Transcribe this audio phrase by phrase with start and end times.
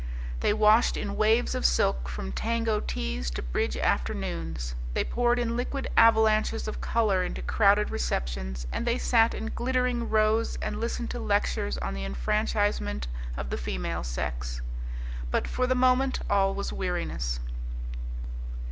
[0.39, 4.73] They washed in waves of silk from tango teas to bridge afternoons.
[4.95, 10.09] They poured in liquid avalanches of colour into crowded receptions, and they sat in glittering
[10.09, 13.05] rows and listened to lectures on the enfranchisement
[13.37, 14.59] of the female sex.
[15.29, 17.39] But for the moment all was weariness.